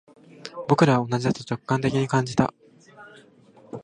[0.67, 2.51] 僕らは同じだと直感的に感じた